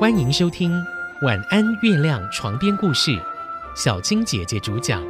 [0.00, 0.72] 欢迎收听
[1.26, 3.20] 《晚安月亮》床边故事，
[3.76, 5.04] 小青姐姐主讲。《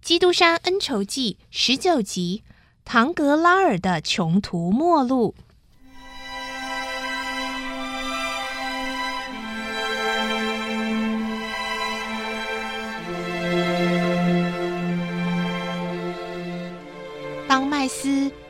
[0.00, 2.42] 基督山恩仇记》十九集：
[2.86, 5.34] 唐格拉尔的穷途末路。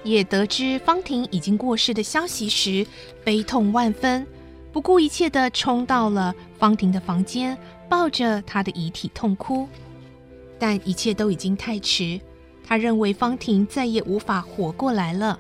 [0.09, 2.87] 也得知方婷已经过世的消息时，
[3.23, 4.27] 悲痛万分，
[4.73, 7.57] 不顾一切的冲到了方婷的房间，
[7.91, 9.69] 抱着她的遗体痛哭。
[10.59, 12.19] 但一切都已经太迟，
[12.65, 15.39] 他认为方婷再也无法活过来了。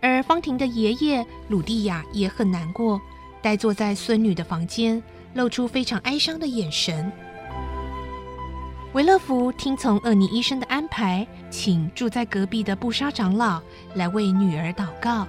[0.00, 3.00] 而方婷的爷爷鲁蒂亚也很难过，
[3.42, 5.02] 呆坐在孙女的房间，
[5.34, 7.10] 露出非常哀伤的眼神。
[8.94, 13.60] 维勒福听从厄尼医生的安排，请住在隔壁的布莎长老
[13.94, 15.26] 来为女儿祷告。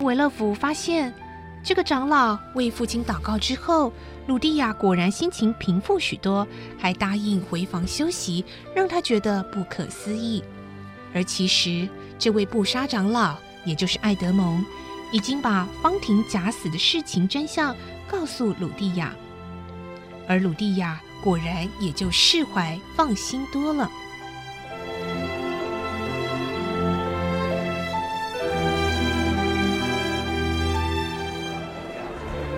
[0.00, 1.14] 维勒福发现，
[1.62, 3.92] 这个长老为父亲祷告之后，
[4.26, 6.44] 鲁蒂亚果然心情平复许多，
[6.76, 10.42] 还答应回房休息，让他觉得不可思议。
[11.14, 14.64] 而其实，这位布莎长老，也就是艾德蒙，
[15.12, 17.74] 已经把方婷假死的事情真相
[18.08, 19.14] 告诉鲁蒂亚，
[20.26, 21.00] 而鲁蒂亚。
[21.22, 23.90] 果然也就释怀放心多了。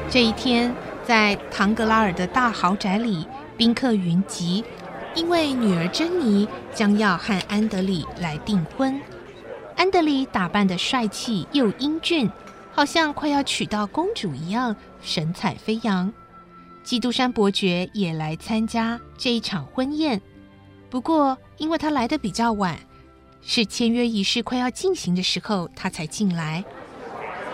[0.09, 0.75] 这一天，
[1.07, 4.63] 在唐格拉尔的大豪宅里，宾客云集，
[5.15, 9.01] 因为女儿珍妮将要和安德里来订婚。
[9.75, 12.31] 安德里打扮的帅气又英俊，
[12.73, 16.13] 好像快要娶到公主一样，神采飞扬。
[16.83, 20.21] 基督山伯爵也来参加这一场婚宴，
[20.91, 22.77] 不过因为他来的比较晚，
[23.41, 26.65] 是签约仪式快要进行的时候，他才进来。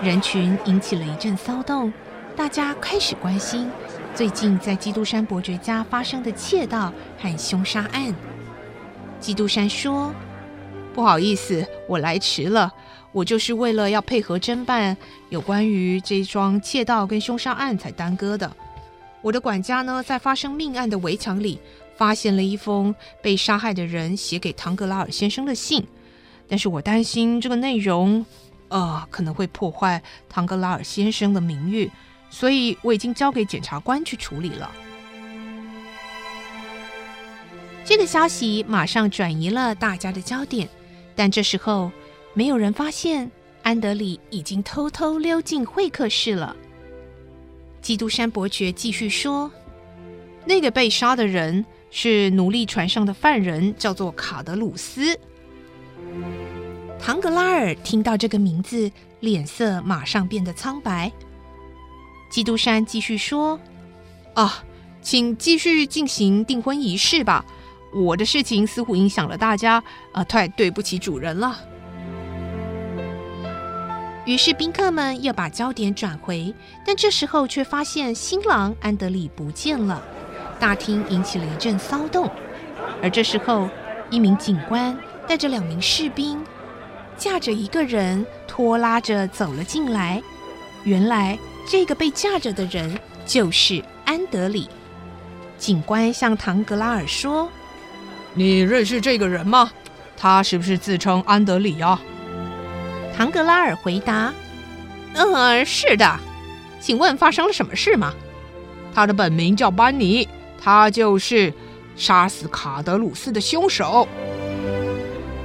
[0.00, 1.92] 人群引起了一阵骚动，
[2.34, 3.70] 大家开始关心
[4.14, 8.14] 最近在基督山伯爵家发生的窃盗和凶杀案。
[9.20, 10.14] 基督山说
[10.94, 12.72] ：“不好意思，我来迟了，
[13.12, 14.96] 我就是为了要配合侦办
[15.28, 18.50] 有关于这桩窃盗跟凶杀案才耽搁的。”
[19.20, 21.58] 我的管家呢，在发生命案的围墙里
[21.96, 25.84] 发现了一封被杀害的人写给唐格拉尔先生的信，
[26.48, 28.24] 但是我担心这个内容，
[28.68, 31.90] 呃，可能会破坏唐格拉尔先生的名誉，
[32.30, 34.70] 所以我已经交给检察官去处理了。
[37.84, 40.68] 这个消息马上转移了大家的焦点，
[41.16, 41.90] 但这时候
[42.34, 43.28] 没有人发现
[43.62, 46.54] 安德里已经偷偷溜进会客室了。
[47.88, 49.50] 基督山伯爵继续说
[50.44, 55.18] ：“那个被杀的人是奴隶船上的犯人，叫做卡德鲁斯。”
[57.00, 61.10] 唐格拉尔听到这个名字，脸色马上变得苍白。
[62.30, 63.58] 基督山继续说
[64.36, 64.62] ：“啊，
[65.00, 67.42] 请继续进行订婚仪式吧。
[67.94, 69.82] 我的事情似乎影响了大家，
[70.12, 71.58] 啊，太对不起主人了。”
[74.28, 80.02] 于是宾客们又把焦点转回，但这时候却发现新郎安德里不见了，
[80.60, 82.30] 大厅引起了一阵骚动。
[83.02, 83.70] 而这时候，
[84.10, 84.94] 一名警官
[85.26, 86.44] 带着两名士兵，
[87.16, 90.22] 架着一个人拖拉着走了进来。
[90.84, 94.68] 原来这个被架着的人就是安德里。
[95.56, 97.48] 警官向唐格拉尔说
[98.36, 99.70] ：“你认识这个人吗？
[100.18, 101.98] 他是不是自称安德里呀？”
[103.18, 104.32] 唐格拉尔回答
[105.14, 106.20] ：“嗯，是的，
[106.78, 108.14] 请问发生了什么事吗？
[108.94, 110.28] 他的本名叫班尼，
[110.62, 111.52] 他就是
[111.96, 114.06] 杀死卡德鲁斯的凶手。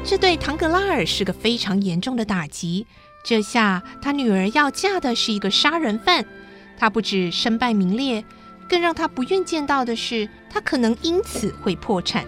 [0.05, 2.85] 这对唐格拉尔是个非常严重的打击。
[3.23, 6.23] 这下他女儿要嫁的是一个杀人犯，
[6.77, 8.23] 他不止身败名裂，
[8.69, 12.23] 更让他不愿见到的是，他可能因此会破产。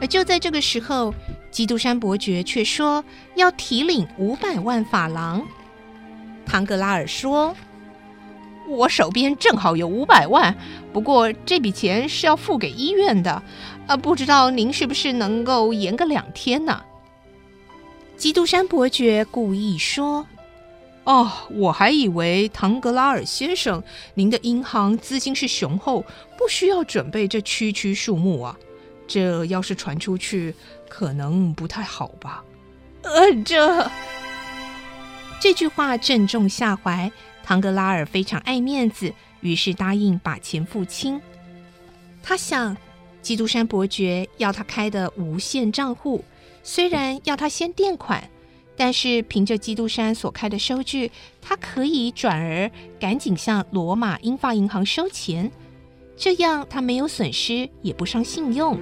[0.00, 1.12] 而就在这个时候。”
[1.50, 3.04] 基督山伯爵却说
[3.34, 5.46] 要提领五百万法郎。
[6.46, 7.54] 唐格拉尔说
[8.68, 10.56] ：“我手边正好有五百万，
[10.92, 13.42] 不过这笔钱是要付给医院的，
[13.86, 16.82] 啊，不知道您是不是能够延个两天呢？”
[18.16, 20.26] 基督山伯爵故意说
[21.04, 23.82] ：“哦，我还以为唐格拉尔先生，
[24.14, 26.04] 您的银行资金是雄厚，
[26.36, 28.56] 不需要准备这区区数目啊。
[29.08, 30.54] 这要是传出去……”
[30.88, 32.42] 可能不太好吧？
[33.02, 33.12] 呃，
[33.44, 33.90] 这
[35.38, 37.12] 这句话正中下怀。
[37.44, 41.20] 唐格拉尔非常爱面子，于是答应把钱付清。
[42.22, 42.74] 他想，
[43.20, 46.24] 基督山伯爵要他开的无限账户，
[46.62, 48.30] 虽然要他先垫款，
[48.74, 51.12] 但是凭着基督山所开的收据，
[51.42, 55.52] 他可以转而赶紧向罗马英法银行收钱，
[56.18, 58.78] 这样他没有损失，也不伤信用。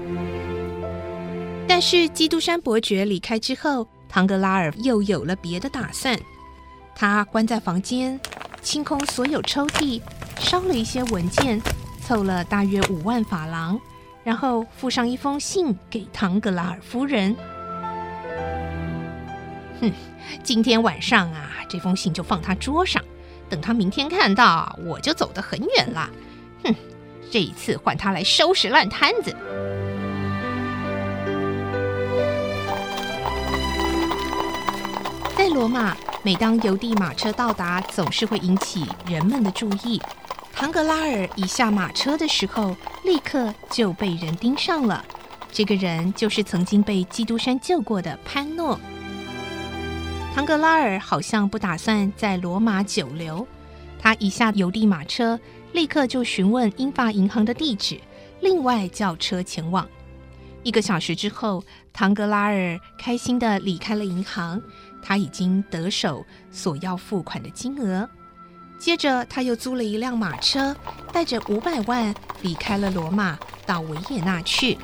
[1.68, 6.18] 但是基督山伯爵离开之后，唐格拉尔又有了别的打算。
[6.94, 8.18] 他关在房间，
[8.62, 10.00] 清空所有抽屉，
[10.38, 11.60] 烧了一些文件，
[12.00, 13.78] 凑了大约五万法郎，
[14.24, 17.36] 然后附上一封信给唐格拉尔夫人。
[19.80, 19.92] 哼，
[20.42, 23.04] 今天晚上啊，这封信就放他桌上，
[23.50, 26.10] 等他明天看到，我就走得很远了。
[26.64, 26.74] 哼，
[27.30, 29.34] 这一次换他来收拾烂摊子。
[35.36, 40.00] 在罗马，每当邮递马车到达，总是会引起人们的注意。
[40.52, 42.74] 唐格拉尔一下马车的时候，
[43.04, 45.04] 立刻就被人盯上了。
[45.52, 48.80] 这个人就是曾经被基督山救过的潘诺。
[50.34, 53.46] 唐格拉尔好像不打算在罗马久留，
[53.98, 55.38] 他一下邮递马车，
[55.76, 58.00] 立刻就询问英法银行的地址，
[58.40, 59.86] 另外叫车前往。
[60.62, 61.62] 一个小时之后，
[61.92, 64.60] 唐格拉尔开心的离开了银行。
[65.02, 68.08] 他已经得手所要付款的金额，
[68.78, 70.74] 接着他又租了一辆马车，
[71.12, 74.78] 带着五百万离开了罗马，到维也纳去。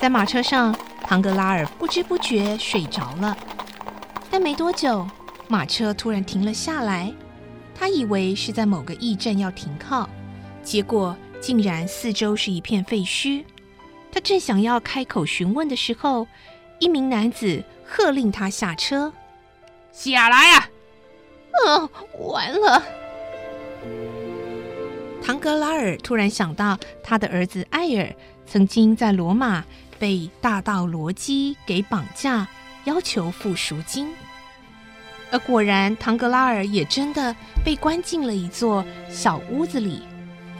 [0.00, 3.36] 在马车上，唐格拉尔不知不觉睡着了，
[4.30, 5.06] 但没多久，
[5.52, 7.12] 马车突然停了下来。
[7.74, 10.08] 他以为是在某个驿站要停靠，
[10.62, 13.44] 结果竟然四周是一片废墟。
[14.10, 16.26] 他正想要开口询问的时候，
[16.78, 19.12] 一名男子喝令他下车，
[19.92, 20.70] 下来呀！
[21.66, 21.88] 嗯，
[22.18, 22.82] 完了。
[25.22, 28.10] 唐格拉尔突然想到，他的儿子艾尔
[28.46, 29.62] 曾经在罗马
[29.98, 32.48] 被大盗罗基给绑架，
[32.84, 34.14] 要求付赎金，
[35.32, 37.34] 而果然，唐格拉尔也真的
[37.64, 40.02] 被关进了一座小屋子里。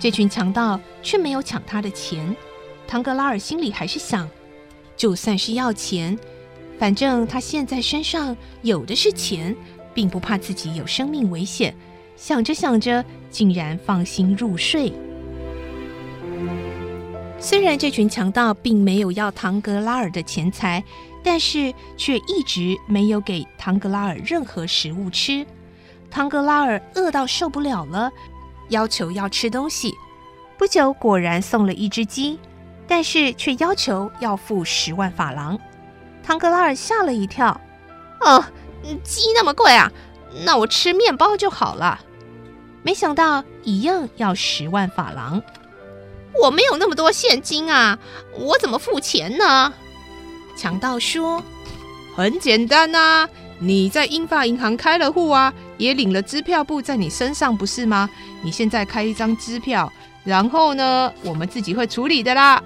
[0.01, 2.35] 这群强盗却没有抢他的钱。
[2.89, 4.29] 唐格拉尔心里还是想，
[4.97, 6.19] 就算是要钱，
[6.79, 9.55] 反正他现在身上有的是钱，
[9.93, 11.75] 并不怕自己有生命危险。
[12.17, 14.91] 想着想着，竟然放心入睡。
[17.39, 20.83] 虽然这群强盗并没有要唐格拉尔的钱财，
[21.23, 25.47] 但是却一直没有给唐格拉尔任何食物吃。
[26.11, 28.11] 唐格拉尔饿到受不了了，
[28.69, 29.95] 要求要吃东西。
[30.59, 32.39] 不久，果然送了一只鸡。
[32.89, 35.59] 但是却要求要付十万法郎，
[36.23, 37.59] 唐格拉尔吓了一跳。
[38.21, 38.45] 哦，
[39.03, 39.91] 鸡那么贵啊？
[40.45, 42.01] 那我吃面包就好了。
[42.83, 45.41] 没想到一样要十万法郎，
[46.43, 47.99] 我没有那么多现金啊，
[48.35, 49.73] 我怎么付钱呢？
[50.57, 51.43] 强盗说
[52.15, 53.29] ：“很简单呐，
[53.59, 58.09] 你在英法银行开了户啊，也领了支票簿在你身上，不是吗？
[58.43, 59.93] 你现在开一张支票。”
[60.25, 62.63] 然后呢，我们自己会处理的啦。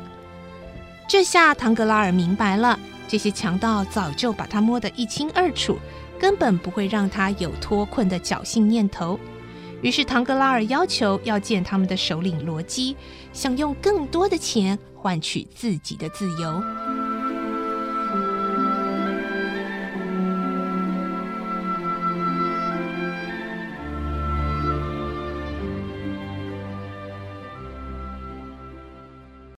[1.08, 2.78] 这下唐格拉尔明白了，
[3.08, 5.78] 这些强盗早就把他摸得一清二楚，
[6.18, 9.18] 根本不会让他有脱困的侥幸念头。
[9.80, 12.94] 于是唐格拉尔要求要见他们的首领罗基，
[13.32, 17.05] 想用更多的钱换取自己的自由。